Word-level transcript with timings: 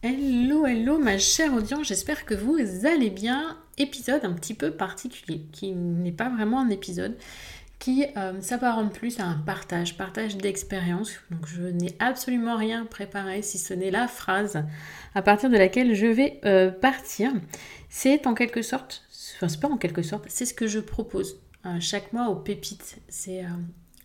Hello, 0.00 0.64
hello 0.64 0.96
ma 0.96 1.18
chère 1.18 1.52
audience, 1.54 1.88
j'espère 1.88 2.24
que 2.24 2.34
vous 2.34 2.56
allez 2.86 3.10
bien. 3.10 3.58
Épisode 3.78 4.24
un 4.24 4.32
petit 4.32 4.54
peu 4.54 4.70
particulier, 4.70 5.40
qui 5.50 5.72
n'est 5.72 6.12
pas 6.12 6.28
vraiment 6.28 6.60
un 6.60 6.68
épisode, 6.68 7.16
qui 7.80 8.06
euh, 8.16 8.40
s'apparente 8.40 8.92
plus 8.92 9.18
à 9.18 9.24
un 9.24 9.38
partage, 9.38 9.96
partage 9.96 10.36
d'expérience. 10.36 11.14
Donc 11.32 11.48
je 11.48 11.62
n'ai 11.62 11.96
absolument 11.98 12.56
rien 12.56 12.86
préparé 12.86 13.42
si 13.42 13.58
ce 13.58 13.74
n'est 13.74 13.90
la 13.90 14.06
phrase 14.06 14.62
à 15.16 15.22
partir 15.22 15.50
de 15.50 15.56
laquelle 15.56 15.92
je 15.96 16.06
vais 16.06 16.38
euh, 16.44 16.70
partir. 16.70 17.32
C'est 17.88 18.28
en 18.28 18.34
quelque 18.34 18.62
sorte, 18.62 19.02
enfin 19.34 19.48
c'est 19.48 19.58
pas 19.58 19.68
en 19.68 19.78
quelque 19.78 20.02
sorte, 20.02 20.26
c'est 20.28 20.46
ce 20.46 20.54
que 20.54 20.68
je 20.68 20.78
propose 20.78 21.40
euh, 21.66 21.80
chaque 21.80 22.12
mois 22.12 22.28
aux 22.28 22.36
pépites. 22.36 22.98
C'est 23.08 23.42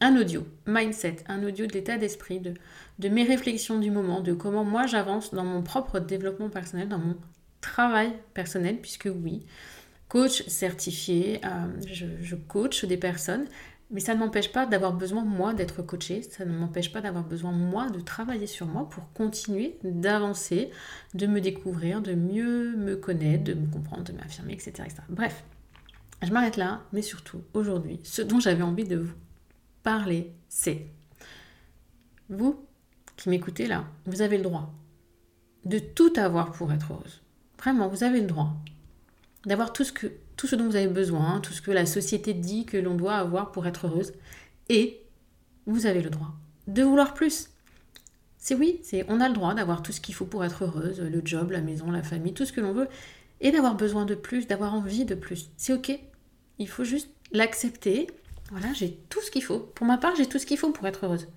un 0.04 0.18
audio, 0.18 0.46
mindset, 0.68 1.24
un 1.28 1.44
audio 1.44 1.66
de 1.66 1.72
l'état 1.72 1.98
d'esprit, 1.98 2.42
de, 2.42 3.10
mes 3.10 3.24
réflexions 3.24 3.80
du 3.80 3.90
moment, 3.90 4.20
de 4.20 4.34
comment 4.34 4.66
moi 4.66 4.86
j'avance 4.86 5.34
dans 5.34 5.46
mon 5.46 5.62
propre 5.62 6.00
développement 6.00 6.50
personnel, 6.50 6.90
dans 6.90 7.00
mon 7.00 7.16
travail 7.62 8.12
personnel, 8.34 8.80
puisque 8.82 9.08
oui, 9.10 9.46
coach 10.10 10.46
certifié, 10.48 11.40
euh, 11.46 12.06
je, 12.22 12.36
coach 12.36 12.84
des 12.84 12.98
personnes, 12.98 13.46
mais 13.92 14.02
ça 14.02 14.14
ne 14.14 14.20
m'empêche 14.20 14.52
pas 14.52 14.66
d'avoir 14.66 14.92
besoin, 14.92 15.24
moi, 15.24 15.54
d'être 15.54 15.82
coaché, 15.82 16.22
ça 16.22 16.44
ne 16.44 16.52
m'empêche 16.52 16.92
pas 16.92 17.00
d'avoir 17.00 17.24
besoin, 17.24 17.54
moi, 17.54 17.90
de 17.90 18.02
travailler 18.02 18.48
sur 18.48 18.68
moi 18.68 18.90
pour 18.90 19.10
continuer 19.14 19.78
d'avancer, 19.86 20.70
de 21.14 21.28
me 21.28 21.40
découvrir, 21.40 22.02
de 22.02 22.14
mieux 22.14 22.76
me 22.76 22.98
connaître, 22.98 23.46
de 23.46 23.54
me 23.54 23.72
comprendre, 23.72 24.04
de 24.04 24.12
m'affirmer, 24.12 24.54
etc., 24.54 24.72
etc. 24.80 24.96
Bref, 25.08 25.46
je 26.22 26.32
m'arrête 26.32 26.58
là, 26.58 26.82
mais 26.92 27.02
surtout, 27.02 27.42
aujourd'hui, 27.54 28.02
ce 28.04 28.22
dont 28.22 28.42
j'avais 28.42 28.64
envie 28.64 28.84
de 28.84 28.98
vous 28.98 29.14
parler, 29.84 30.34
c'est 30.50 30.88
vous 32.30 32.66
qui 33.18 33.30
m'écoutez 33.30 33.68
là, 33.68 33.86
vous 34.06 34.22
avez 34.22 34.38
le 34.38 34.44
droit 34.44 34.74
de 35.66 35.80
tout 35.80 36.14
avoir 36.18 36.52
pour 36.52 36.74
être 36.74 36.94
heureuse. 36.94 37.22
Vraiment, 37.58 37.88
vous 37.88 38.04
avez 38.04 38.20
le 38.20 38.28
droit 38.28 38.54
d'avoir 39.46 39.72
tout 39.72 39.84
ce, 39.84 39.92
que, 39.92 40.08
tout 40.36 40.48
ce 40.48 40.56
dont 40.56 40.66
vous 40.66 40.76
avez 40.76 40.88
besoin, 40.88 41.40
tout 41.42 41.54
ce 41.54 41.62
que 41.62 41.72
la 41.72 41.86
société 41.86 42.34
dit 42.34 42.66
que 42.66 42.78
l'on 42.78 42.96
doit 42.96 43.16
avoir 43.16 43.52
pour 43.52 43.68
être 43.68 43.88
heureuse. 43.88 44.14
Et 44.70 45.02
vous 45.66 45.86
avez 45.86 46.02
le 46.02 46.10
droit 46.10 46.32
de 46.68 46.84
vouloir 46.84 47.14
plus. 47.14 47.50
C'est 48.38 48.56
oui, 48.56 48.80
c'est 48.84 49.06
on 49.08 49.22
a 49.22 49.30
le 49.30 49.34
droit 49.34 49.54
d'avoir 49.54 49.82
tout 49.82 49.92
ce 49.92 50.02
qu'il 50.02 50.16
faut 50.16 50.26
pour 50.26 50.44
être 50.44 50.66
heureuse, 50.66 51.00
le 51.00 51.22
job, 51.24 51.52
la 51.52 51.62
maison, 51.62 51.92
la 51.92 52.04
famille, 52.04 52.34
tout 52.34 52.46
ce 52.46 52.52
que 52.52 52.60
l'on 52.60 52.74
veut, 52.74 52.90
et 53.40 53.52
d'avoir 53.52 53.76
besoin 53.76 54.06
de 54.06 54.16
plus, 54.16 54.48
d'avoir 54.48 54.74
envie 54.74 55.06
de 55.06 55.16
plus. 55.16 55.50
C'est 55.56 55.74
ok. 55.74 55.98
Il 56.60 56.68
faut 56.68 56.84
juste 56.84 57.10
l'accepter 57.32 58.08
voilà, 58.54 58.72
j'ai 58.74 58.92
tout 59.10 59.20
ce 59.22 59.32
qu'il 59.32 59.44
faut. 59.44 59.58
Pour 59.58 59.88
ma 59.88 59.98
part, 59.98 60.16
j'ai 60.16 60.28
tout 60.28 60.38
ce 60.38 60.46
qu'il 60.46 60.60
faut 60.60 60.70
pour 60.70 60.86
être 60.86 61.06
heureuse. 61.06 61.28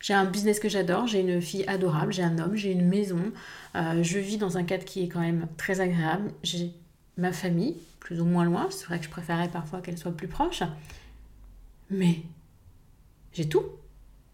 J'ai 0.00 0.12
un 0.12 0.24
business 0.24 0.58
que 0.58 0.68
j'adore, 0.68 1.06
j'ai 1.06 1.20
une 1.20 1.40
fille 1.40 1.64
adorable, 1.68 2.12
j'ai 2.12 2.24
un 2.24 2.36
homme, 2.38 2.56
j'ai 2.56 2.72
une 2.72 2.86
maison, 2.86 3.32
euh, 3.76 4.02
je 4.02 4.18
vis 4.18 4.38
dans 4.38 4.58
un 4.58 4.64
cadre 4.64 4.84
qui 4.84 5.04
est 5.04 5.08
quand 5.08 5.20
même 5.20 5.46
très 5.56 5.80
agréable, 5.80 6.32
j'ai 6.42 6.72
ma 7.16 7.32
famille, 7.32 7.76
plus 8.00 8.20
ou 8.20 8.24
moins 8.24 8.44
loin, 8.44 8.66
c'est 8.70 8.86
vrai 8.86 8.98
que 8.98 9.04
je 9.04 9.10
préférerais 9.10 9.48
parfois 9.48 9.80
qu'elle 9.80 9.98
soit 9.98 10.10
plus 10.10 10.26
proche, 10.26 10.64
mais 11.90 12.22
j'ai 13.32 13.48
tout. 13.48 13.64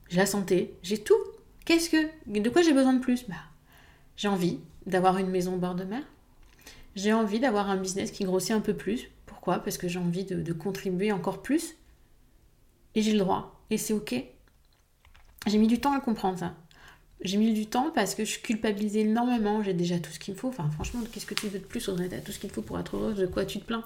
J'ai 0.08 0.16
la 0.16 0.26
santé, 0.26 0.74
j'ai 0.82 0.98
tout. 0.98 1.20
Qu'est-ce 1.66 1.90
que... 1.90 2.08
De 2.26 2.48
quoi 2.48 2.62
j'ai 2.62 2.72
besoin 2.72 2.94
de 2.94 3.00
plus? 3.00 3.26
Bah, 3.28 3.34
J'ai 4.16 4.28
envie 4.28 4.60
d'avoir 4.86 5.18
une 5.18 5.28
maison 5.28 5.54
au 5.54 5.58
bord 5.58 5.74
de 5.74 5.84
mer, 5.84 6.02
j'ai 6.96 7.12
envie 7.12 7.40
d'avoir 7.40 7.68
un 7.68 7.76
business 7.76 8.10
qui 8.10 8.24
grossit 8.24 8.52
un 8.52 8.60
peu 8.60 8.72
plus. 8.72 9.10
Pourquoi? 9.26 9.58
Parce 9.58 9.76
que 9.76 9.88
j'ai 9.88 9.98
envie 9.98 10.24
de 10.24 10.52
contribuer 10.54 11.12
encore 11.12 11.42
plus 11.42 11.74
et 12.94 13.02
j'ai 13.02 13.12
le 13.12 13.18
droit. 13.18 13.64
Et 13.70 13.78
c'est 13.78 13.92
ok. 13.92 14.14
J'ai 15.46 15.58
mis 15.58 15.66
du 15.66 15.80
temps 15.80 15.92
à 15.92 16.00
comprendre 16.00 16.38
ça. 16.38 16.54
J'ai 17.20 17.38
mis 17.38 17.52
du 17.52 17.66
temps 17.66 17.90
parce 17.94 18.14
que 18.14 18.24
je 18.24 18.38
culpabilisais 18.38 19.00
énormément. 19.00 19.62
J'ai 19.62 19.74
déjà 19.74 19.98
tout 19.98 20.10
ce 20.10 20.18
qu'il 20.18 20.34
me 20.34 20.38
faut. 20.38 20.48
Enfin, 20.48 20.70
franchement, 20.70 21.00
qu'est-ce 21.10 21.26
que 21.26 21.34
tu 21.34 21.48
veux 21.48 21.58
de 21.58 21.64
plus, 21.64 21.88
Audrey? 21.88 22.08
T'as 22.08 22.18
tout 22.18 22.32
ce 22.32 22.38
qu'il 22.38 22.50
faut 22.50 22.62
pour 22.62 22.78
être 22.78 22.96
heureuse. 22.96 23.16
De 23.16 23.26
quoi 23.26 23.44
tu 23.44 23.60
te 23.60 23.64
plains? 23.64 23.84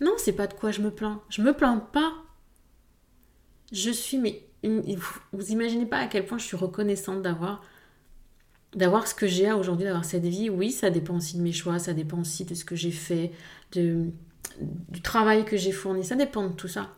Non, 0.00 0.12
c'est 0.18 0.32
pas 0.32 0.46
de 0.46 0.54
quoi 0.54 0.70
je 0.70 0.80
me 0.82 0.90
plains. 0.90 1.20
Je 1.28 1.42
me 1.42 1.52
plains 1.52 1.78
pas. 1.78 2.12
Je 3.72 3.90
suis, 3.90 4.18
mais 4.18 4.42
vous 5.32 5.50
imaginez 5.50 5.86
pas 5.86 5.98
à 5.98 6.06
quel 6.06 6.26
point 6.26 6.38
je 6.38 6.44
suis 6.44 6.56
reconnaissante 6.56 7.22
d'avoir 7.22 7.62
d'avoir 8.74 9.06
ce 9.08 9.14
que 9.14 9.26
j'ai 9.26 9.50
aujourd'hui, 9.52 9.84
d'avoir 9.84 10.04
cette 10.04 10.26
vie. 10.26 10.50
Oui, 10.50 10.70
ça 10.70 10.90
dépend 10.90 11.16
aussi 11.16 11.38
de 11.38 11.42
mes 11.42 11.52
choix, 11.52 11.78
ça 11.78 11.94
dépend 11.94 12.20
aussi 12.20 12.44
de 12.44 12.54
ce 12.54 12.64
que 12.64 12.76
j'ai 12.76 12.90
fait, 12.90 13.32
du 13.72 14.12
travail 15.02 15.44
que 15.44 15.56
j'ai 15.56 15.72
fourni. 15.72 16.04
Ça 16.04 16.14
dépend 16.14 16.46
de 16.46 16.52
tout 16.52 16.68
ça 16.68 16.90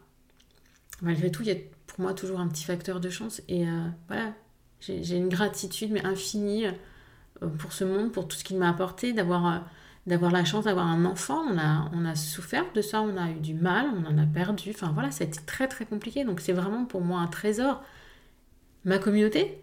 malgré 1.02 1.30
tout, 1.30 1.42
il 1.42 1.48
y 1.48 1.52
a 1.52 1.56
pour 1.86 2.00
moi 2.00 2.14
toujours 2.14 2.40
un 2.40 2.48
petit 2.48 2.64
facteur 2.64 3.00
de 3.00 3.10
chance. 3.10 3.42
Et 3.48 3.66
euh, 3.66 3.88
voilà, 4.08 4.32
j'ai 4.80 5.16
une 5.16 5.28
gratitude 5.28 5.90
mais 5.92 6.04
infinie 6.04 6.66
euh, 6.66 7.48
pour 7.58 7.72
ce 7.72 7.84
monde, 7.84 8.12
pour 8.12 8.28
tout 8.28 8.36
ce 8.36 8.44
qu'il 8.44 8.58
m'a 8.58 8.68
apporté, 8.68 9.12
d'avoir 9.12 9.46
euh, 9.46 9.58
d'avoir 10.06 10.30
la 10.30 10.44
chance 10.44 10.64
d'avoir 10.64 10.86
un 10.86 11.04
enfant. 11.04 11.42
On 11.50 11.58
a, 11.58 11.90
on 11.92 12.04
a 12.04 12.14
souffert 12.14 12.64
de 12.72 12.80
ça, 12.80 13.02
on 13.02 13.16
a 13.16 13.30
eu 13.30 13.40
du 13.40 13.54
mal, 13.54 13.86
on 13.94 14.06
en 14.06 14.18
a 14.18 14.26
perdu. 14.26 14.70
Enfin 14.70 14.90
voilà, 14.92 15.10
ça 15.10 15.24
a 15.24 15.26
été 15.26 15.40
très 15.44 15.68
très 15.68 15.84
compliqué. 15.84 16.24
Donc 16.24 16.40
c'est 16.40 16.52
vraiment 16.52 16.84
pour 16.84 17.02
moi 17.02 17.20
un 17.20 17.26
trésor. 17.26 17.82
Ma 18.84 18.98
communauté, 18.98 19.60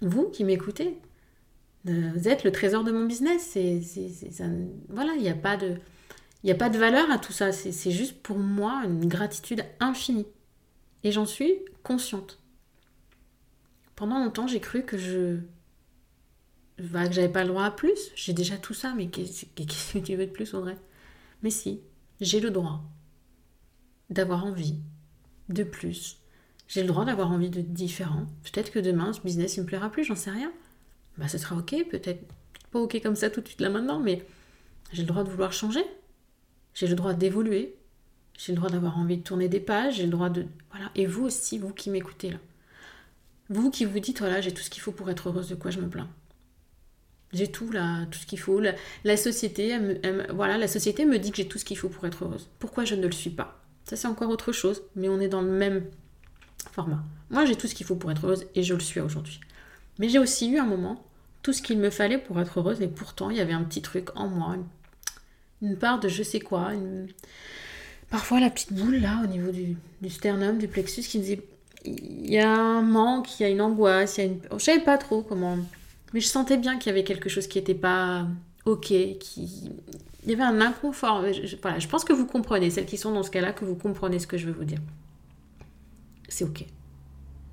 vous 0.00 0.28
qui 0.30 0.44
m'écoutez, 0.44 0.98
vous 1.84 2.28
êtes 2.28 2.44
le 2.44 2.52
trésor 2.52 2.84
de 2.84 2.92
mon 2.92 3.04
business. 3.04 3.42
C'est, 3.52 3.82
voilà, 4.88 5.12
il 5.16 5.22
n'y 5.22 5.28
a 5.28 5.34
pas 5.34 5.56
de... 5.56 5.76
Il 6.42 6.46
n'y 6.46 6.52
a 6.52 6.56
pas 6.56 6.70
de 6.70 6.78
valeur 6.78 7.10
à 7.10 7.18
tout 7.18 7.32
ça, 7.32 7.52
c'est 7.52 7.90
juste 7.90 8.22
pour 8.22 8.38
moi 8.38 8.82
une 8.84 9.08
gratitude 9.08 9.64
infinie. 9.80 10.26
Et 11.04 11.12
j'en 11.12 11.26
suis 11.26 11.52
consciente. 11.82 12.38
Pendant 13.96 14.22
longtemps, 14.22 14.46
j'ai 14.46 14.60
cru 14.60 14.84
que 14.84 14.96
je. 14.96 15.38
Bah, 16.78 17.08
que 17.08 17.14
j'avais 17.14 17.28
pas 17.28 17.42
le 17.42 17.48
droit 17.48 17.64
à 17.64 17.70
plus. 17.72 18.12
J'ai 18.14 18.32
déjà 18.32 18.56
tout 18.56 18.74
ça, 18.74 18.94
mais 18.96 19.08
qu'est-ce 19.08 19.46
que 19.92 19.98
tu 19.98 20.14
veux 20.14 20.26
de 20.26 20.30
plus, 20.30 20.54
Audrey? 20.54 20.78
Mais 21.42 21.50
si, 21.50 21.80
j'ai 22.20 22.38
le 22.38 22.50
droit 22.50 22.82
d'avoir 24.10 24.44
envie 24.44 24.76
de 25.48 25.64
plus. 25.64 26.18
J'ai 26.68 26.82
le 26.82 26.88
droit 26.88 27.04
d'avoir 27.04 27.32
envie 27.32 27.50
de 27.50 27.60
différent. 27.60 28.26
Peut-être 28.44 28.70
que 28.70 28.78
demain, 28.78 29.12
ce 29.12 29.20
business, 29.20 29.56
il 29.56 29.62
me 29.62 29.66
plaira 29.66 29.90
plus, 29.90 30.04
j'en 30.04 30.14
sais 30.14 30.30
rien. 30.30 30.52
Bah, 31.16 31.26
ce 31.26 31.38
sera 31.38 31.56
ok, 31.56 31.74
peut-être 31.90 32.24
pas 32.70 32.78
ok 32.78 33.00
comme 33.02 33.16
ça 33.16 33.30
tout 33.30 33.40
de 33.40 33.48
suite 33.48 33.60
là 33.60 33.70
maintenant, 33.70 33.98
mais 33.98 34.24
j'ai 34.92 35.02
le 35.02 35.08
droit 35.08 35.24
de 35.24 35.30
vouloir 35.30 35.52
changer. 35.52 35.84
J'ai 36.78 36.86
le 36.86 36.94
droit 36.94 37.12
d'évoluer. 37.12 37.74
J'ai 38.38 38.52
le 38.52 38.56
droit 38.56 38.70
d'avoir 38.70 38.98
envie 38.98 39.16
de 39.16 39.22
tourner 39.22 39.48
des 39.48 39.58
pages. 39.58 39.96
J'ai 39.96 40.04
le 40.04 40.10
droit 40.10 40.28
de. 40.28 40.46
Voilà. 40.70 40.92
Et 40.94 41.06
vous 41.06 41.24
aussi, 41.24 41.58
vous 41.58 41.72
qui 41.72 41.90
m'écoutez 41.90 42.30
là. 42.30 42.38
Vous 43.50 43.72
qui 43.72 43.84
vous 43.84 43.98
dites, 43.98 44.20
voilà, 44.20 44.40
j'ai 44.40 44.52
tout 44.52 44.62
ce 44.62 44.70
qu'il 44.70 44.80
faut 44.80 44.92
pour 44.92 45.10
être 45.10 45.28
heureuse, 45.28 45.48
de 45.48 45.56
quoi 45.56 45.72
je 45.72 45.80
me 45.80 45.88
plains. 45.88 46.08
J'ai 47.32 47.48
tout 47.48 47.72
là, 47.72 48.06
tout 48.06 48.20
ce 48.20 48.26
qu'il 48.26 48.38
faut. 48.38 48.60
La, 48.60 49.16
société, 49.16 49.76
voilà, 50.32 50.56
la 50.56 50.68
société 50.68 51.04
me 51.04 51.18
dit 51.18 51.32
que 51.32 51.38
j'ai 51.38 51.48
tout 51.48 51.58
ce 51.58 51.64
qu'il 51.64 51.76
faut 51.76 51.88
pour 51.88 52.06
être 52.06 52.24
heureuse. 52.24 52.48
Pourquoi 52.60 52.84
je 52.84 52.94
ne 52.94 53.06
le 53.06 53.12
suis 53.12 53.30
pas? 53.30 53.60
Ça 53.82 53.96
c'est 53.96 54.06
encore 54.06 54.30
autre 54.30 54.52
chose, 54.52 54.82
mais 54.94 55.08
on 55.08 55.18
est 55.18 55.28
dans 55.28 55.42
le 55.42 55.50
même 55.50 55.84
format. 56.70 57.02
Moi 57.30 57.44
j'ai 57.44 57.56
tout 57.56 57.66
ce 57.66 57.74
qu'il 57.74 57.86
faut 57.86 57.96
pour 57.96 58.12
être 58.12 58.24
heureuse 58.24 58.46
et 58.54 58.62
je 58.62 58.74
le 58.74 58.80
suis 58.80 59.00
aujourd'hui. 59.00 59.40
Mais 59.98 60.08
j'ai 60.08 60.20
aussi 60.20 60.48
eu 60.48 60.58
un 60.58 60.66
moment 60.66 61.04
tout 61.42 61.52
ce 61.52 61.60
qu'il 61.60 61.78
me 61.78 61.90
fallait 61.90 62.18
pour 62.18 62.38
être 62.38 62.60
heureuse 62.60 62.80
et 62.82 62.88
pourtant 62.88 63.30
il 63.30 63.36
y 63.36 63.40
avait 63.40 63.52
un 63.52 63.64
petit 63.64 63.82
truc 63.82 64.10
en 64.14 64.28
moi, 64.28 64.54
une 64.54 64.64
part 65.76 66.00
de 66.00 66.08
je 66.08 66.22
sais 66.22 66.40
quoi. 66.40 66.72
Parfois 68.10 68.40
la 68.40 68.50
petite 68.50 68.72
boule 68.72 68.96
là 68.96 69.20
au 69.24 69.26
niveau 69.26 69.50
du, 69.50 69.76
sternum, 70.08 70.58
du 70.58 70.68
plexus 70.68 71.02
qui 71.02 71.18
me 71.18 71.22
disait 71.22 71.42
il 71.84 72.30
y 72.30 72.38
a 72.38 72.50
un 72.50 72.82
manque, 72.82 73.38
il 73.38 73.42
y 73.42 73.46
a 73.46 73.48
une 73.48 73.60
angoisse, 73.60 74.18
il 74.18 74.20
y 74.20 74.24
a 74.24 74.26
une... 74.30 74.40
Je 74.52 74.58
savais 74.58 74.80
pas 74.82 74.98
trop 74.98 75.22
comment... 75.22 75.56
Mais 76.12 76.20
je 76.20 76.26
sentais 76.26 76.56
bien 76.56 76.78
qu'il 76.78 76.90
y 76.90 76.92
avait 76.92 77.04
quelque 77.04 77.28
chose 77.28 77.46
qui 77.46 77.58
n'était 77.58 77.74
pas 77.74 78.26
ok, 78.64 78.86
qui... 78.86 79.70
Il 80.24 80.30
y 80.30 80.34
avait 80.34 80.42
un 80.42 80.60
inconfort. 80.60 81.24
Je, 81.32 81.56
voilà, 81.62 81.78
je 81.78 81.88
pense 81.88 82.04
que 82.04 82.12
vous 82.12 82.26
comprenez, 82.26 82.70
celles 82.70 82.86
qui 82.86 82.96
sont 82.96 83.12
dans 83.12 83.22
ce 83.22 83.30
cas-là, 83.30 83.52
que 83.52 83.64
vous 83.64 83.76
comprenez 83.76 84.18
ce 84.18 84.26
que 84.26 84.36
je 84.36 84.46
veux 84.46 84.52
vous 84.52 84.64
dire. 84.64 84.80
C'est 86.28 86.44
ok. 86.44 86.66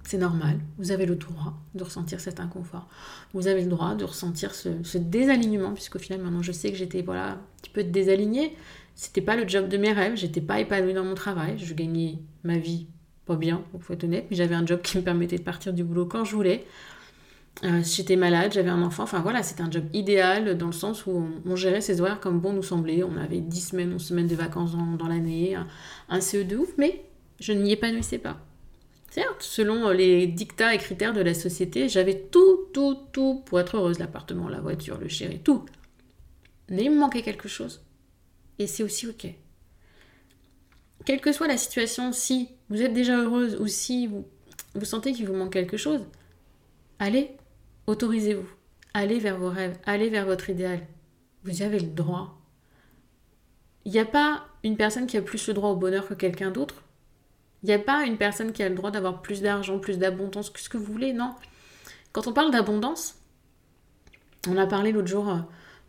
C'est 0.06 0.20
normal, 0.20 0.60
vous 0.78 0.92
avez 0.92 1.08
le 1.08 1.16
droit 1.16 1.56
de 1.74 1.84
ressentir 1.84 2.20
cet 2.20 2.40
inconfort. 2.40 2.88
Vous 3.34 3.48
avez 3.48 3.64
le 3.64 3.70
droit 3.70 3.96
de 3.96 4.06
ressentir 4.06 4.54
ce, 4.54 4.98
désalignement, 5.00 5.74
puisqu'au 5.74 5.98
final, 5.98 6.22
maintenant, 6.22 6.44
je 6.44 6.52
sais 6.52 6.72
que 6.72 6.78
j'étais 6.78 7.02
voilà, 7.02 7.32
un 7.32 7.40
petit 7.62 7.72
peu 7.72 7.84
désalignée. 7.84 8.56
C'était 8.94 9.22
pas 9.22 9.36
le 9.36 9.48
job 9.48 9.68
de 9.68 9.78
mes 9.78 9.92
rêves, 9.92 10.16
j'étais 10.16 10.42
pas 10.42 10.60
épanouie 10.60 10.94
dans 10.94 11.04
mon 11.04 11.16
travail. 11.16 11.58
Je 11.58 11.74
gagnais 11.74 12.20
ma 12.44 12.60
vie 12.60 12.86
pas 13.26 13.36
bien, 13.36 13.64
pour 13.72 13.96
être 13.96 14.04
honnête, 14.04 14.28
mais 14.30 14.38
j'avais 14.38 14.54
un 14.54 14.64
job 14.64 14.82
qui 14.84 15.00
me 15.00 15.04
permettait 15.04 15.38
de 15.38 15.44
partir 15.44 15.74
du 15.74 15.84
boulot 15.84 16.06
quand 16.06 16.24
je 16.24 16.36
voulais. 16.36 16.66
Euh, 17.64 17.82
j'étais 17.84 18.16
malade, 18.16 18.54
j'avais 18.54 18.70
un 18.70 18.84
enfant, 18.84 19.04
enfin 19.04 19.22
voilà, 19.22 19.42
c'était 19.42 19.64
un 19.64 19.72
job 19.72 19.86
idéal 19.94 20.56
dans 20.56 20.68
le 20.68 20.72
sens 20.72 21.08
où 21.08 21.26
on, 21.46 21.56
gérait 21.56 21.82
ses 21.82 22.02
horaires 22.02 22.20
comme 22.20 22.40
bon 22.40 22.54
nous 22.54 22.62
semblait. 22.62 23.02
On 23.02 23.18
avait 23.18 23.40
10 23.40 23.62
semaines, 23.62 23.94
11 23.94 24.06
semaines 24.06 24.28
de 24.28 24.36
vacances 24.36 24.76
dans, 24.76 25.08
l'année, 25.08 25.56
un, 25.56 25.66
un 26.10 26.22
CE 26.22 26.44
de 26.44 26.58
ouf, 26.58 26.70
mais 26.78 27.06
je 27.40 27.54
n'y 27.54 27.72
épanouissais 27.72 28.20
pas. 28.20 28.38
Certes, 29.16 29.44
selon 29.44 29.88
euh, 29.88 29.94
les 29.94 30.28
dictats 30.28 30.76
et 30.76 30.78
critères 30.78 31.14
de 31.14 31.22
la 31.22 31.34
société, 31.34 31.88
j'avais 31.88 32.20
tout, 32.20 32.66
tout, 32.74 32.98
tout 33.14 33.44
pour 33.46 33.62
être 33.62 33.78
heureuse. 33.78 33.98
L'appartement, 33.98 34.50
la 34.50 34.60
voiture, 34.60 34.98
le 34.98 35.08
chéri, 35.08 35.40
tout. 35.40 35.64
Mais 36.68 36.84
il 36.84 36.92
me 36.92 37.00
manquait 37.00 37.22
quelque 37.22 37.48
chose. 37.48 37.82
Et 38.60 38.68
c'est 38.68 38.84
aussi 38.84 39.08
ok. 39.08 39.28
Quelle 41.06 41.22
que 41.22 41.32
soit 41.32 41.48
la 41.48 41.56
situation, 41.56 42.12
si 42.12 42.50
vous 42.68 42.82
êtes 42.82 42.92
déjà 42.92 43.18
heureuse 43.18 43.56
ou 43.56 43.68
si 43.68 44.08
vous, 44.08 44.28
vous 44.74 44.84
sentez 44.84 45.14
qu'il 45.14 45.28
vous 45.28 45.34
manque 45.34 45.54
quelque 45.54 45.78
chose, 45.78 46.02
allez, 47.00 47.32
autorisez-vous. 47.88 48.50
allez 48.94 49.20
vers 49.20 49.38
vos 49.38 49.50
rêves, 49.50 49.78
allez 49.86 50.10
vers 50.10 50.26
votre 50.26 50.50
idéal. 50.50 50.82
Vous 51.46 51.62
y 51.62 51.64
avez 51.64 51.80
le 51.80 51.88
droit. 51.88 52.38
Il 53.86 53.94
n'y 53.94 54.00
a 54.00 54.04
pas 54.04 54.46
une 54.66 54.76
personne 54.76 55.08
qui 55.08 55.16
a 55.16 55.22
plus 55.22 55.48
le 55.48 55.54
droit 55.54 55.70
au 55.70 55.78
bonheur 55.78 56.06
que 56.06 56.16
quelqu'un 56.16 56.52
d'autre. 56.52 56.85
Il 57.66 57.70
n'y 57.70 57.74
a 57.74 57.80
pas 57.80 58.06
une 58.06 58.18
personne 58.18 58.52
qui 58.52 58.62
a 58.62 58.70
le 58.70 58.76
droit 58.76 58.92
d'avoir 58.92 59.24
plus 59.24 59.42
d'argent, 59.42 59.80
plus 59.80 59.98
d'abondance, 59.98 60.52
que 60.52 60.60
ce 60.60 60.70
que 60.70 60.78
vous 60.78 60.94
voulez, 60.94 61.14
non? 61.14 61.34
Quand 62.12 62.28
on 62.28 62.32
parle 62.32 62.52
d'abondance, 62.52 63.16
on 64.48 64.56
a 64.56 64.68
parlé 64.68 64.92
l'autre 64.92 65.08
jour 65.08 65.28
euh, 65.28 65.38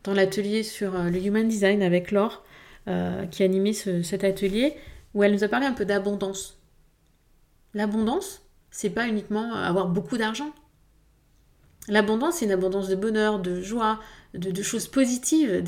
dans 0.03 0.15
l'atelier 0.15 0.63
sur 0.63 0.97
euh, 0.97 1.11
le 1.11 1.23
Human 1.23 1.47
Design 1.47 1.83
avec 1.83 2.13
Laure, 2.13 2.45
euh, 2.89 3.27
qui 3.27 3.43
animait 3.43 3.75
cet 3.75 4.25
atelier, 4.25 4.75
où 5.13 5.23
elle 5.23 5.33
nous 5.33 5.45
a 5.45 5.49
parlé 5.49 5.67
un 5.67 5.75
peu 5.75 5.85
d'abondance. 5.85 6.59
L'abondance, 7.75 8.41
c'est 8.71 8.89
pas 8.89 9.07
uniquement 9.07 9.53
avoir 9.53 9.89
beaucoup 9.89 10.17
d'argent. 10.17 10.55
L'abondance, 11.89 12.37
c'est 12.37 12.47
une 12.47 12.53
abondance 12.53 12.89
de 12.89 12.95
bonheur, 12.95 13.39
de 13.39 13.61
joie, 13.61 14.01
de, 14.33 14.63
choses 14.63 14.89
positives, 14.89 15.63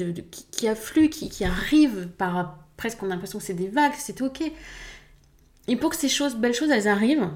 qui, 0.53 0.69
affluent, 0.69 1.11
qui, 1.11 1.29
qui, 1.29 1.45
arrivent 1.45 2.09
par 2.17 2.65
presque 2.79 3.03
on 3.03 3.07
a 3.07 3.09
l'impression 3.11 3.39
que 3.41 3.45
c'est 3.45 3.53
des 3.53 3.69
vagues, 3.69 3.93
c'est 3.99 4.23
ok. 4.23 4.51
Et 5.69 5.77
pour 5.77 5.91
que 5.91 5.97
ces 5.97 6.09
choses, 6.09 6.35
belles 6.35 6.55
choses, 6.55 6.71
elles 6.71 6.89
arrivent, 6.89 7.29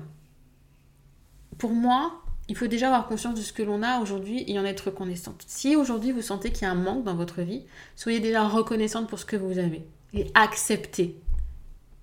pour 1.58 1.72
moi, 1.72 2.22
il 2.48 2.56
faut 2.56 2.66
déjà 2.66 2.88
avoir 2.88 3.06
conscience 3.06 3.38
de 3.38 3.42
ce 3.42 3.52
que 3.52 3.62
l'on 3.62 3.82
a 3.82 4.00
aujourd'hui 4.00 4.44
et 4.46 4.58
en 4.58 4.64
être 4.64 4.86
reconnaissante. 4.86 5.44
Si 5.46 5.76
aujourd'hui 5.76 6.12
vous 6.12 6.22
sentez 6.22 6.50
qu'il 6.50 6.62
y 6.62 6.64
a 6.64 6.70
un 6.70 6.74
manque 6.74 7.04
dans 7.04 7.14
votre 7.14 7.42
vie, 7.42 7.64
soyez 7.94 8.20
déjà 8.20 8.48
reconnaissante 8.48 9.08
pour 9.08 9.18
ce 9.18 9.26
que 9.26 9.36
vous 9.36 9.58
avez 9.58 9.86
et 10.14 10.26
acceptez 10.34 11.20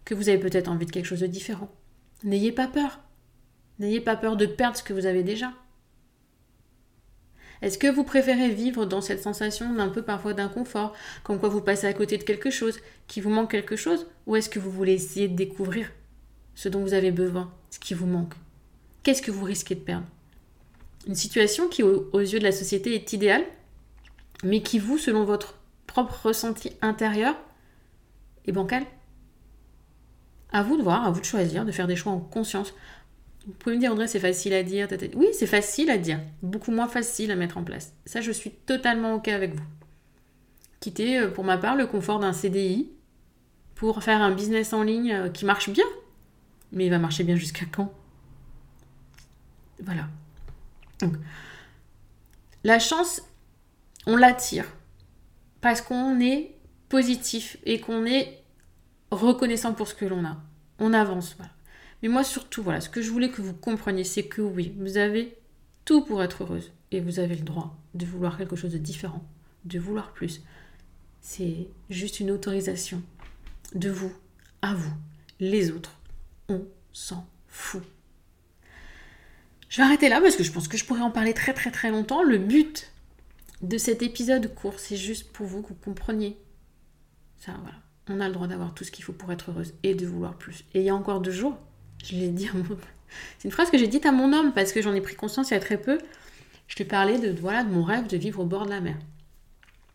que 0.05 0.15
vous 0.15 0.29
avez 0.29 0.37
peut-être 0.37 0.69
envie 0.69 0.85
de 0.85 0.91
quelque 0.91 1.05
chose 1.05 1.19
de 1.19 1.27
différent. 1.27 1.69
N'ayez 2.23 2.51
pas 2.51 2.67
peur. 2.67 2.99
N'ayez 3.79 4.01
pas 4.01 4.15
peur 4.15 4.37
de 4.37 4.45
perdre 4.45 4.77
ce 4.77 4.83
que 4.83 4.93
vous 4.93 5.05
avez 5.05 5.23
déjà. 5.23 5.51
Est-ce 7.61 7.77
que 7.77 7.87
vous 7.87 8.03
préférez 8.03 8.49
vivre 8.49 8.85
dans 8.85 9.01
cette 9.01 9.21
sensation 9.21 9.73
d'un 9.73 9.89
peu 9.89 10.01
parfois 10.01 10.33
d'inconfort, 10.33 10.93
comme 11.23 11.39
quoi 11.39 11.49
vous 11.49 11.61
passez 11.61 11.87
à 11.87 11.93
côté 11.93 12.17
de 12.17 12.23
quelque 12.23 12.49
chose, 12.49 12.79
qui 13.07 13.19
vous 13.19 13.29
manque 13.29 13.51
quelque 13.51 13.75
chose, 13.75 14.07
ou 14.27 14.35
est-ce 14.35 14.49
que 14.49 14.59
vous 14.59 14.71
voulez 14.71 14.93
essayer 14.93 15.27
de 15.27 15.35
découvrir 15.35 15.91
ce 16.55 16.69
dont 16.69 16.81
vous 16.81 16.93
avez 16.93 17.11
besoin, 17.11 17.51
ce 17.69 17.79
qui 17.79 17.93
vous 17.93 18.07
manque 18.07 18.33
Qu'est-ce 19.03 19.21
que 19.21 19.31
vous 19.31 19.45
risquez 19.45 19.75
de 19.75 19.79
perdre? 19.79 20.07
Une 21.07 21.15
situation 21.15 21.69
qui, 21.69 21.83
aux 21.83 22.19
yeux 22.19 22.39
de 22.39 22.43
la 22.43 22.51
société, 22.51 22.93
est 22.93 23.13
idéale, 23.13 23.43
mais 24.43 24.61
qui, 24.61 24.77
vous, 24.77 24.97
selon 24.97 25.23
votre 25.23 25.55
propre 25.87 26.27
ressenti 26.27 26.73
intérieur, 26.81 27.35
est 28.45 28.51
bancale? 28.51 28.85
À 30.51 30.63
vous 30.63 30.77
de 30.77 30.83
voir, 30.83 31.05
à 31.05 31.11
vous 31.11 31.21
de 31.21 31.25
choisir, 31.25 31.63
de 31.63 31.71
faire 31.71 31.87
des 31.87 31.95
choix 31.95 32.11
en 32.11 32.19
conscience 32.19 32.73
vous 33.49 33.53
pouvez 33.53 33.75
me 33.75 33.81
dire, 33.81 33.91
André, 33.91 34.07
c'est 34.07 34.19
facile 34.19 34.53
à 34.53 34.63
dire. 34.63 34.87
Oui, 35.15 35.27
c'est 35.33 35.47
facile 35.47 35.89
à 35.89 35.97
dire. 35.97 36.19
Beaucoup 36.43 36.71
moins 36.71 36.87
facile 36.87 37.31
à 37.31 37.35
mettre 37.35 37.57
en 37.57 37.63
place. 37.63 37.93
Ça, 38.05 38.21
je 38.21 38.31
suis 38.31 38.51
totalement 38.51 39.15
OK 39.15 39.27
avec 39.27 39.55
vous. 39.55 39.63
Quitter, 40.79 41.19
euh, 41.19 41.29
pour 41.29 41.43
ma 41.43 41.57
part, 41.57 41.75
le 41.75 41.87
confort 41.87 42.19
d'un 42.19 42.33
CDI 42.33 42.91
pour 43.75 44.03
faire 44.03 44.21
un 44.21 44.31
business 44.31 44.73
en 44.73 44.83
ligne 44.83 45.13
euh, 45.13 45.29
qui 45.29 45.45
marche 45.45 45.69
bien. 45.69 45.85
Mais 46.71 46.85
il 46.85 46.89
va 46.89 46.99
marcher 46.99 47.23
bien 47.23 47.35
jusqu'à 47.35 47.65
quand? 47.65 47.93
Voilà. 49.83 50.07
Donc, 50.99 51.13
la 52.63 52.79
chance, 52.79 53.21
on 54.05 54.15
l'attire 54.15 54.65
parce 55.61 55.81
qu'on 55.81 56.19
est 56.19 56.55
positif 56.89 57.57
et 57.63 57.79
qu'on 57.79 58.05
est 58.05 58.43
reconnaissant 59.11 59.73
pour 59.73 59.87
ce 59.87 59.95
que 59.95 60.05
l'on 60.05 60.25
a. 60.25 60.37
On 60.79 60.93
avance. 60.93 61.37
Mais 62.01 62.09
moi 62.09 62.23
surtout, 62.23 62.63
voilà, 62.63 62.81
ce 62.81 62.89
que 62.89 63.01
je 63.01 63.11
voulais 63.11 63.29
que 63.29 63.41
vous 63.41 63.53
compreniez, 63.53 64.03
c'est 64.03 64.27
que 64.27 64.41
oui, 64.41 64.73
vous 64.77 64.97
avez 64.97 65.37
tout 65.85 66.03
pour 66.03 66.23
être 66.23 66.43
heureuse. 66.43 66.71
Et 66.91 67.01
vous 67.01 67.19
avez 67.19 67.35
le 67.35 67.43
droit 67.43 67.77
de 67.93 68.05
vouloir 68.05 68.37
quelque 68.37 68.55
chose 68.55 68.71
de 68.71 68.77
différent, 68.77 69.23
de 69.65 69.79
vouloir 69.79 70.11
plus. 70.11 70.41
C'est 71.21 71.67
juste 71.89 72.19
une 72.19 72.31
autorisation 72.31 73.03
de 73.75 73.89
vous 73.89 74.11
à 74.61 74.73
vous. 74.73 74.93
Les 75.39 75.71
autres, 75.71 75.98
on 76.49 76.67
s'en 76.91 77.25
fout. 77.47 77.83
Je 79.69 79.77
vais 79.77 79.83
arrêter 79.83 80.09
là 80.09 80.19
parce 80.19 80.35
que 80.35 80.43
je 80.43 80.51
pense 80.51 80.67
que 80.67 80.77
je 80.77 80.85
pourrais 80.85 81.01
en 81.01 81.11
parler 81.11 81.33
très 81.33 81.53
très 81.53 81.71
très 81.71 81.91
longtemps. 81.91 82.23
Le 82.23 82.37
but 82.37 82.91
de 83.61 83.77
cet 83.77 84.01
épisode 84.01 84.53
court, 84.55 84.79
c'est 84.79 84.97
juste 84.97 85.31
pour 85.31 85.45
vous 85.45 85.61
que 85.61 85.69
vous 85.69 85.75
compreniez. 85.75 86.37
Ça, 87.37 87.53
voilà. 87.61 87.77
On 88.07 88.19
a 88.19 88.27
le 88.27 88.33
droit 88.33 88.47
d'avoir 88.47 88.73
tout 88.73 88.83
ce 88.83 88.91
qu'il 88.91 89.03
faut 89.03 89.13
pour 89.13 89.31
être 89.31 89.51
heureuse 89.51 89.75
et 89.83 89.93
de 89.93 90.05
vouloir 90.07 90.35
plus. 90.35 90.65
Et 90.73 90.79
il 90.79 90.85
y 90.85 90.89
a 90.89 90.95
encore 90.95 91.21
deux 91.21 91.31
jours, 91.31 91.57
je 92.03 92.13
l'ai 92.15 92.29
dit 92.29 92.49
C'est 93.37 93.47
une 93.47 93.51
phrase 93.51 93.69
que 93.69 93.77
j'ai 93.77 93.87
dite 93.87 94.07
à 94.07 94.11
mon 94.11 94.33
homme 94.33 94.53
parce 94.53 94.71
que 94.71 94.81
j'en 94.81 94.93
ai 94.93 95.01
pris 95.01 95.15
conscience 95.15 95.51
il 95.51 95.53
y 95.53 95.57
a 95.57 95.59
très 95.59 95.79
peu. 95.79 95.99
Je 96.67 96.75
lui 96.75 96.85
parlais 96.85 97.19
de, 97.19 97.39
voilà, 97.39 97.63
de 97.63 97.69
mon 97.69 97.83
rêve 97.83 98.07
de 98.07 98.17
vivre 98.17 98.39
au 98.39 98.45
bord 98.45 98.65
de 98.65 98.71
la 98.71 98.81
mer. 98.81 98.95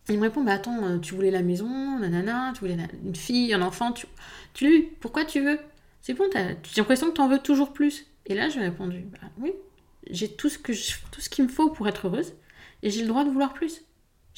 Il 0.09 0.19
me 0.19 0.23
répond, 0.23 0.45
bah 0.45 0.53
attends, 0.53 0.85
euh, 0.85 0.99
tu 0.99 1.15
voulais 1.15 1.31
la 1.31 1.43
maison, 1.43 1.99
nanana, 1.99 2.53
tu 2.55 2.61
voulais 2.61 2.77
une 3.05 3.17
fille, 3.17 3.55
un 3.55 3.63
enfant, 3.63 3.93
tu, 3.93 4.07
tu 4.53 4.89
pourquoi 5.01 5.25
tu 5.25 5.41
veux? 5.41 5.59
C'est 6.05 6.13
bon, 6.13 6.29
as 6.35 6.53
l'impression 6.77 7.09
que 7.09 7.15
tu 7.15 7.23
en 7.23 7.29
veux 7.29 7.39
toujours 7.39 7.73
plus. 7.73 8.05
Et 8.27 8.35
là, 8.35 8.51
je 8.51 8.57
lui 8.59 8.67
ai 8.67 8.69
répondu, 8.69 9.07
bah 9.11 9.27
oui, 9.39 9.55
j'ai 10.11 10.31
tout 10.31 10.51
ce 10.51 10.59
que 10.59 10.73
tout 11.11 11.23
ce 11.23 11.31
qu'il 11.31 11.45
me 11.45 11.49
faut 11.49 11.71
pour 11.71 11.89
être 11.89 12.09
heureuse, 12.09 12.35
et 12.83 12.91
j'ai 12.91 13.01
le 13.01 13.09
droit 13.09 13.25
de 13.25 13.31
vouloir 13.31 13.55
plus. 13.55 13.81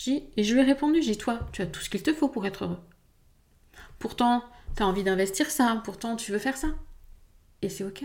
Et 0.06 0.44
je 0.44 0.54
lui 0.54 0.60
ai 0.60 0.64
répondu, 0.64 1.02
j'ai 1.02 1.16
toi, 1.16 1.40
tu 1.52 1.62
as 1.62 1.66
tout 1.66 1.80
ce 1.80 1.90
qu'il 1.90 2.04
te 2.04 2.14
faut 2.14 2.28
pour 2.28 2.46
être 2.46 2.66
heureux. 2.66 2.78
Pourtant, 3.98 4.44
tu 4.76 4.84
as 4.84 4.86
envie 4.86 5.02
d'investir 5.02 5.50
ça, 5.50 5.82
pourtant 5.84 6.14
tu 6.14 6.30
veux 6.30 6.38
faire 6.38 6.56
ça 6.56 6.68
et 7.62 7.68
c'est 7.68 7.82
ok. 7.82 8.04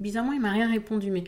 Bizarrement, 0.00 0.32
il 0.32 0.40
m'a 0.40 0.52
rien 0.52 0.70
répondu, 0.70 1.10
mais 1.10 1.24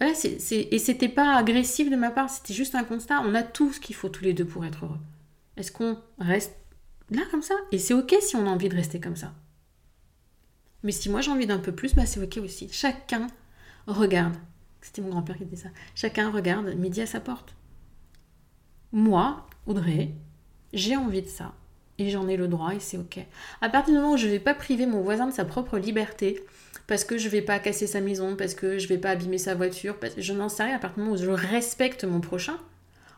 voilà, 0.00 0.14
c'est, 0.14 0.38
et 0.52 0.78
c'était 0.78 1.10
pas 1.10 1.36
agressif 1.36 1.90
de 1.90 1.96
ma 1.96 2.10
part, 2.10 2.30
c'était 2.30 2.54
juste 2.54 2.74
un 2.74 2.84
constat. 2.84 3.20
On 3.26 3.34
a 3.34 3.42
tout 3.42 3.74
ce 3.74 3.80
qu'il 3.80 3.94
faut 3.94 4.08
tous 4.08 4.24
les 4.24 4.32
deux 4.32 4.46
pour 4.46 4.64
être 4.64 4.86
heureux. 4.86 5.00
Est-ce 5.58 5.70
qu'on 5.70 5.98
reste 6.18 6.56
là 7.10 7.22
comme 7.30 7.42
ça? 7.42 7.56
Et 7.72 7.78
c'est 7.78 7.92
ok 7.92 8.14
si 8.22 8.36
on 8.36 8.46
a 8.46 8.50
envie 8.50 8.70
de 8.70 8.76
rester 8.76 9.00
comme 9.00 9.16
ça. 9.16 9.34
Mais 10.82 10.92
si 10.92 11.10
moi 11.10 11.20
j'ai 11.20 11.30
envie 11.30 11.46
d'un 11.46 11.58
peu 11.58 11.72
plus, 11.72 11.94
bah 11.94 12.06
c'est 12.06 12.22
ok 12.22 12.38
aussi. 12.42 12.68
Chacun 12.70 13.26
regarde. 13.86 14.34
C'était 14.80 15.02
mon 15.02 15.10
grand-père 15.10 15.36
qui 15.36 15.44
disait 15.44 15.64
ça. 15.64 15.70
Chacun 15.94 16.30
regarde 16.30 16.74
midi 16.76 17.00
à 17.00 17.06
sa 17.06 17.20
porte. 17.20 17.54
Moi, 18.92 19.46
Audrey, 19.66 20.14
j'ai 20.72 20.96
envie 20.96 21.22
de 21.22 21.28
ça 21.28 21.52
et 21.98 22.10
j'en 22.10 22.28
ai 22.28 22.36
le 22.36 22.48
droit 22.48 22.74
et 22.74 22.80
c'est 22.80 22.96
ok. 22.96 23.18
À 23.60 23.68
partir 23.68 23.92
du 23.92 24.00
moment 24.00 24.14
où 24.14 24.16
je 24.16 24.26
ne 24.26 24.30
vais 24.32 24.38
pas 24.38 24.54
priver 24.54 24.86
mon 24.86 25.02
voisin 25.02 25.26
de 25.26 25.32
sa 25.32 25.44
propre 25.44 25.78
liberté, 25.78 26.42
parce 26.86 27.04
que 27.04 27.18
je 27.18 27.26
ne 27.26 27.32
vais 27.32 27.42
pas 27.42 27.58
casser 27.58 27.86
sa 27.86 28.00
maison, 28.00 28.36
parce 28.36 28.54
que 28.54 28.78
je 28.78 28.84
ne 28.84 28.88
vais 28.88 28.98
pas 28.98 29.10
abîmer 29.10 29.38
sa 29.38 29.54
voiture, 29.54 29.98
parce 29.98 30.14
que 30.14 30.22
je 30.22 30.32
n'en 30.32 30.48
sais 30.48 30.64
rien, 30.64 30.76
à 30.76 30.78
partir 30.78 30.96
du 30.96 31.00
moment 31.02 31.14
où 31.14 31.22
je 31.22 31.30
respecte 31.30 32.04
mon 32.04 32.20
prochain, 32.20 32.56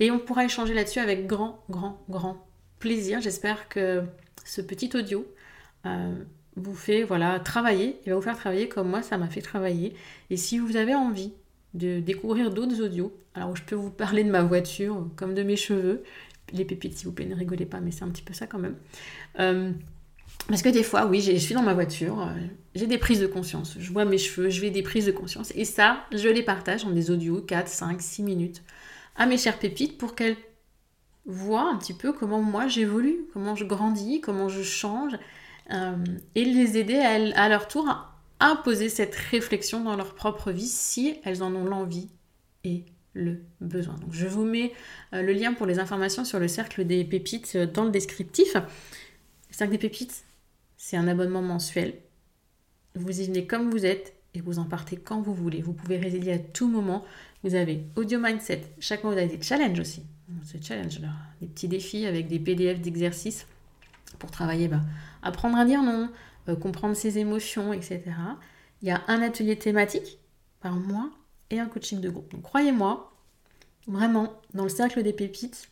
et 0.00 0.10
on 0.10 0.18
pourra 0.18 0.46
échanger 0.46 0.72
là-dessus 0.72 1.00
avec 1.00 1.26
grand, 1.26 1.62
grand, 1.68 2.02
grand 2.08 2.42
plaisir. 2.78 3.20
J'espère 3.20 3.68
que 3.68 4.02
ce 4.46 4.62
petit 4.62 4.96
audio 4.96 5.26
euh, 5.84 6.14
vous 6.56 6.74
fait 6.74 7.02
voilà, 7.02 7.38
travailler, 7.38 8.00
il 8.06 8.10
va 8.10 8.16
vous 8.16 8.22
faire 8.22 8.38
travailler 8.38 8.70
comme 8.70 8.88
moi 8.88 9.02
ça 9.02 9.18
m'a 9.18 9.28
fait 9.28 9.42
travailler. 9.42 9.94
Et 10.30 10.38
si 10.38 10.58
vous 10.58 10.76
avez 10.76 10.94
envie 10.94 11.34
de 11.76 12.00
découvrir 12.00 12.50
d'autres 12.50 12.82
audios, 12.82 13.12
alors 13.34 13.54
je 13.56 13.62
peux 13.62 13.74
vous 13.74 13.90
parler 13.90 14.24
de 14.24 14.30
ma 14.30 14.42
voiture 14.42 15.06
comme 15.16 15.34
de 15.34 15.42
mes 15.42 15.56
cheveux, 15.56 16.02
les 16.52 16.64
pépites 16.64 16.96
s'il 16.96 17.06
vous 17.06 17.12
plaît, 17.12 17.26
ne 17.26 17.34
rigolez 17.34 17.66
pas, 17.66 17.80
mais 17.80 17.90
c'est 17.90 18.04
un 18.04 18.08
petit 18.08 18.22
peu 18.22 18.32
ça 18.32 18.46
quand 18.46 18.58
même. 18.58 18.76
Euh, 19.40 19.70
parce 20.48 20.62
que 20.62 20.68
des 20.68 20.82
fois, 20.82 21.06
oui, 21.06 21.20
je 21.20 21.36
suis 21.36 21.54
dans 21.54 21.62
ma 21.62 21.74
voiture, 21.74 22.22
euh, 22.22 22.32
j'ai 22.74 22.86
des 22.86 22.98
prises 22.98 23.20
de 23.20 23.26
conscience. 23.26 23.76
Je 23.78 23.92
vois 23.92 24.04
mes 24.04 24.18
cheveux, 24.18 24.48
je 24.48 24.60
vais 24.60 24.70
des 24.70 24.82
prises 24.82 25.06
de 25.06 25.12
conscience. 25.12 25.52
Et 25.56 25.64
ça, 25.64 26.04
je 26.12 26.28
les 26.28 26.42
partage 26.42 26.84
en 26.84 26.90
des 26.90 27.10
audios 27.10 27.40
4, 27.40 27.68
5, 27.68 28.00
6 28.00 28.22
minutes 28.22 28.62
à 29.16 29.26
mes 29.26 29.38
chères 29.38 29.58
pépites 29.58 29.98
pour 29.98 30.14
qu'elles 30.14 30.36
voient 31.24 31.68
un 31.68 31.76
petit 31.76 31.94
peu 31.94 32.12
comment 32.12 32.42
moi 32.42 32.68
j'évolue, 32.68 33.26
comment 33.32 33.56
je 33.56 33.64
grandis, 33.64 34.20
comment 34.20 34.48
je 34.48 34.62
change. 34.62 35.14
Euh, 35.72 35.96
et 36.36 36.44
les 36.44 36.78
aider 36.78 36.98
à, 36.98 37.42
à 37.42 37.48
leur 37.48 37.66
tour 37.66 37.88
à 37.88 38.15
imposer 38.40 38.88
cette 38.88 39.14
réflexion 39.14 39.82
dans 39.82 39.96
leur 39.96 40.14
propre 40.14 40.50
vie 40.50 40.66
si 40.66 41.18
elles 41.24 41.42
en 41.42 41.54
ont 41.54 41.64
l'envie 41.64 42.08
et 42.64 42.84
le 43.14 43.42
besoin. 43.60 43.94
Donc 43.94 44.12
je 44.12 44.26
vous 44.26 44.44
mets 44.44 44.72
euh, 45.14 45.22
le 45.22 45.32
lien 45.32 45.54
pour 45.54 45.66
les 45.66 45.78
informations 45.78 46.24
sur 46.24 46.38
le 46.38 46.48
cercle 46.48 46.84
des 46.84 47.04
pépites 47.04 47.56
dans 47.56 47.84
le 47.84 47.90
descriptif. 47.90 48.54
Le 48.54 49.54
cercle 49.54 49.72
des 49.72 49.78
pépites, 49.78 50.24
c'est 50.76 50.96
un 50.96 51.08
abonnement 51.08 51.42
mensuel. 51.42 51.94
Vous 52.94 53.20
y 53.20 53.26
venez 53.26 53.46
comme 53.46 53.70
vous 53.70 53.86
êtes 53.86 54.14
et 54.34 54.40
vous 54.40 54.58
en 54.58 54.64
partez 54.64 54.96
quand 54.96 55.22
vous 55.22 55.34
voulez. 55.34 55.62
Vous 55.62 55.72
pouvez 55.72 55.96
résilier 55.96 56.32
à 56.32 56.38
tout 56.38 56.68
moment. 56.68 57.04
Vous 57.42 57.54
avez 57.54 57.84
Audio 57.96 58.18
Mindset. 58.20 58.62
Chaque 58.80 59.02
mois, 59.02 59.12
vous 59.12 59.18
avez 59.18 59.34
des 59.34 59.42
challenges 59.42 59.80
aussi. 59.80 60.02
C'est 60.44 60.62
challenge, 60.62 61.00
des 61.40 61.46
petits 61.46 61.68
défis 61.68 62.04
avec 62.04 62.26
des 62.26 62.38
PDF 62.38 62.80
d'exercices 62.80 63.46
pour 64.18 64.30
travailler, 64.30 64.68
bah, 64.68 64.80
apprendre 65.22 65.56
à 65.56 65.64
dire 65.64 65.82
non, 65.82 66.10
euh, 66.48 66.56
comprendre 66.56 66.94
ses 66.94 67.18
émotions, 67.18 67.72
etc. 67.72 68.02
Il 68.82 68.88
y 68.88 68.90
a 68.90 69.02
un 69.08 69.22
atelier 69.22 69.58
thématique 69.58 70.18
par 70.60 70.74
mois 70.74 71.10
et 71.50 71.60
un 71.60 71.66
coaching 71.66 72.00
de 72.00 72.10
groupe. 72.10 72.30
Donc 72.32 72.42
croyez-moi, 72.42 73.12
vraiment, 73.86 74.40
dans 74.54 74.64
le 74.64 74.68
cercle 74.68 75.02
des 75.02 75.12
pépites, 75.12 75.68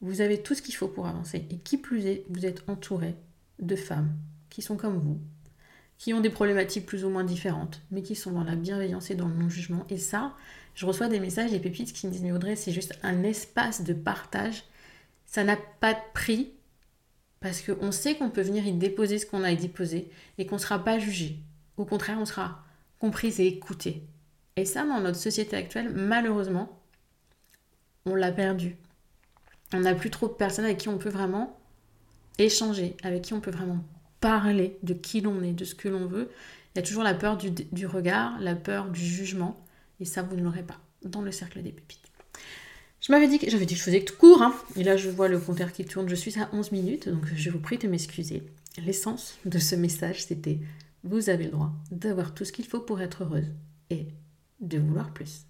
vous 0.00 0.20
avez 0.20 0.42
tout 0.42 0.54
ce 0.54 0.62
qu'il 0.62 0.74
faut 0.74 0.88
pour 0.88 1.06
avancer. 1.06 1.46
Et 1.50 1.58
qui 1.58 1.78
plus 1.78 2.06
est, 2.06 2.24
vous 2.28 2.44
êtes 2.44 2.68
entouré 2.68 3.14
de 3.58 3.76
femmes 3.76 4.14
qui 4.50 4.62
sont 4.62 4.76
comme 4.76 4.98
vous, 4.98 5.18
qui 5.98 6.12
ont 6.12 6.20
des 6.20 6.30
problématiques 6.30 6.86
plus 6.86 7.04
ou 7.04 7.08
moins 7.08 7.24
différentes, 7.24 7.80
mais 7.90 8.02
qui 8.02 8.14
sont 8.14 8.32
dans 8.32 8.44
la 8.44 8.56
bienveillance 8.56 9.10
et 9.10 9.14
dans 9.14 9.28
le 9.28 9.34
non-jugement. 9.34 9.84
Et 9.88 9.98
ça, 9.98 10.34
je 10.74 10.86
reçois 10.86 11.08
des 11.08 11.20
messages 11.20 11.50
des 11.50 11.58
pépites 11.58 11.92
qui 11.92 12.06
me 12.06 12.12
disent, 12.12 12.22
mais 12.22 12.32
Audrey, 12.32 12.56
c'est 12.56 12.72
juste 12.72 12.98
un 13.02 13.22
espace 13.22 13.82
de 13.82 13.94
partage. 13.94 14.64
Ça 15.26 15.44
n'a 15.44 15.56
pas 15.56 15.94
de 15.94 16.00
prix, 16.12 16.52
parce 17.44 17.60
qu'on 17.60 17.92
sait 17.92 18.14
qu'on 18.14 18.30
peut 18.30 18.40
venir 18.40 18.66
y 18.66 18.72
déposer 18.72 19.18
ce 19.18 19.26
qu'on 19.26 19.44
a 19.44 19.54
déposer, 19.54 20.08
et 20.38 20.46
qu'on 20.46 20.54
ne 20.54 20.60
sera 20.60 20.82
pas 20.82 20.98
jugé. 20.98 21.36
Au 21.76 21.84
contraire, 21.84 22.16
on 22.18 22.24
sera 22.24 22.64
comprise 22.98 23.38
et 23.38 23.46
écoutée. 23.46 24.02
Et 24.56 24.64
ça, 24.64 24.82
dans 24.82 24.98
notre 24.98 25.18
société 25.18 25.54
actuelle, 25.54 25.90
malheureusement, 25.90 26.80
on 28.06 28.14
l'a 28.14 28.32
perdu. 28.32 28.76
On 29.74 29.80
n'a 29.80 29.94
plus 29.94 30.08
trop 30.08 30.26
de 30.26 30.32
personnes 30.32 30.64
avec 30.64 30.78
qui 30.78 30.88
on 30.88 30.96
peut 30.96 31.10
vraiment 31.10 31.60
échanger, 32.38 32.96
avec 33.02 33.20
qui 33.20 33.34
on 33.34 33.40
peut 33.40 33.50
vraiment 33.50 33.84
parler 34.22 34.78
de 34.82 34.94
qui 34.94 35.20
l'on 35.20 35.42
est, 35.42 35.52
de 35.52 35.66
ce 35.66 35.74
que 35.74 35.90
l'on 35.90 36.06
veut. 36.06 36.30
Il 36.74 36.78
y 36.78 36.82
a 36.82 36.82
toujours 36.82 37.02
la 37.02 37.12
peur 37.12 37.36
du, 37.36 37.86
regard, 37.86 38.40
la 38.40 38.54
peur 38.54 38.88
du 38.88 39.04
jugement, 39.04 39.62
et 40.00 40.06
ça, 40.06 40.22
vous 40.22 40.34
ne 40.34 40.42
l'aurez 40.42 40.62
pas 40.62 40.80
dans 41.02 41.20
le 41.20 41.30
cercle 41.30 41.60
des 41.60 41.72
pépites. 41.72 42.10
Je 43.04 43.12
m'avais 43.12 43.28
dit 43.28 43.38
que 43.38 43.50
j'avais 43.50 43.66
dit 43.66 43.74
que 43.74 43.80
je 43.80 43.84
faisais 43.84 44.02
tout 44.02 44.16
court, 44.16 44.40
hein. 44.40 44.54
et 44.76 44.82
là 44.82 44.96
je 44.96 45.10
vois 45.10 45.28
le 45.28 45.38
compteur 45.38 45.72
qui 45.72 45.84
tourne, 45.84 46.08
je 46.08 46.14
suis 46.14 46.38
à 46.40 46.48
11 46.54 46.72
minutes, 46.72 47.10
donc 47.10 47.26
je 47.34 47.50
vous 47.50 47.58
prie 47.58 47.76
de 47.76 47.86
m'excuser. 47.86 48.42
L'essence 48.78 49.36
de 49.44 49.58
ce 49.58 49.74
message, 49.74 50.24
c'était 50.24 50.58
vous 51.02 51.28
avez 51.28 51.44
le 51.44 51.50
droit 51.50 51.70
d'avoir 51.90 52.32
tout 52.32 52.46
ce 52.46 52.52
qu'il 52.52 52.64
faut 52.64 52.80
pour 52.80 53.02
être 53.02 53.24
heureuse 53.24 53.52
et 53.90 54.06
de 54.60 54.78
vouloir 54.78 55.12
plus. 55.12 55.44